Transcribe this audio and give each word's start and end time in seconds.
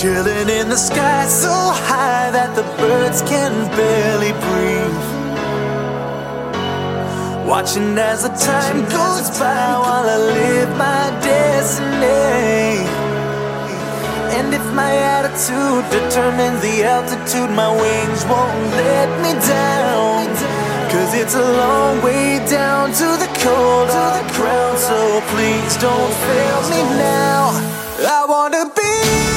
Chilling 0.00 0.48
in 0.48 0.70
the 0.70 0.78
sky 0.78 1.26
so 1.26 1.52
high 1.52 2.30
that 2.30 2.56
the 2.56 2.64
birds 2.80 3.20
can 3.20 3.52
barely 3.76 4.32
breathe. 4.32 5.04
Watching 7.44 7.98
as 7.98 8.22
the 8.22 8.32
time 8.32 8.80
goes 8.88 9.28
by 9.36 9.76
while 9.76 10.08
I 10.08 10.16
live 10.16 10.70
my 10.80 11.04
destiny. 11.20 12.80
And 14.40 14.48
if 14.56 14.64
my 14.72 14.88
attitude 14.88 15.84
determines 15.92 16.64
the 16.64 16.80
altitude, 16.80 17.52
my 17.52 17.68
wings 17.68 18.24
won't 18.24 18.72
let 18.80 19.08
me 19.20 19.36
down. 19.44 20.32
Cause 20.88 21.12
it's 21.12 21.34
a 21.36 21.44
long 21.44 22.00
way 22.00 22.40
down 22.48 22.88
to 22.88 23.08
the 23.20 23.28
cold 23.44 23.92
to 23.92 24.04
the 24.16 24.24
ground. 24.32 24.78
So 24.80 25.20
please 25.28 25.76
don't 25.76 26.14
fail 26.24 26.60
me 26.72 26.80
now. 26.96 27.52
I 28.00 28.24
wanna 28.26 28.64
be. 28.72 29.29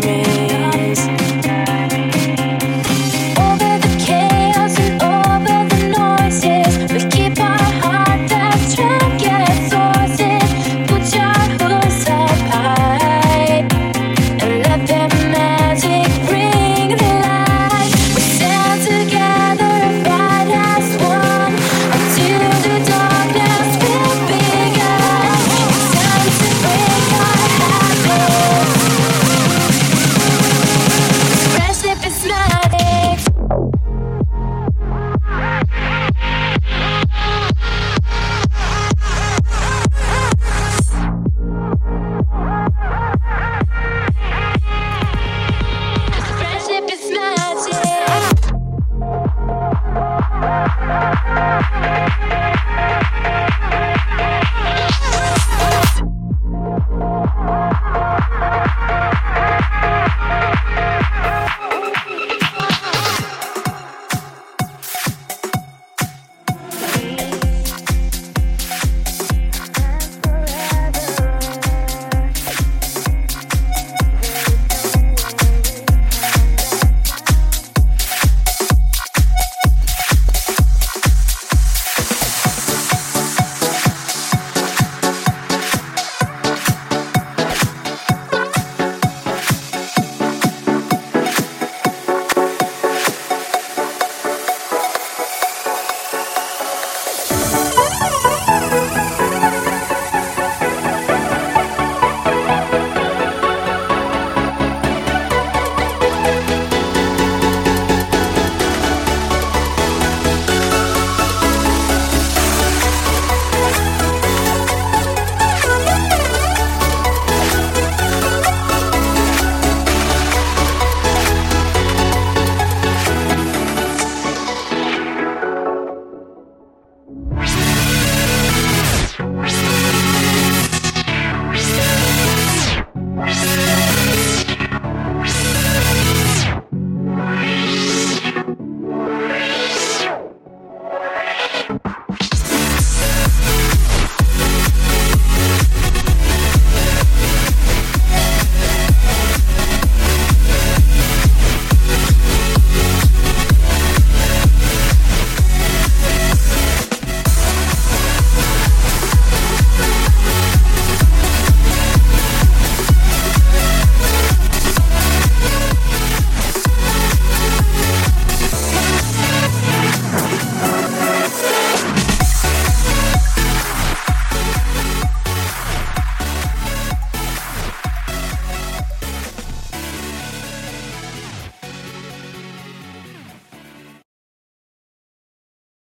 climbing 0.00 0.35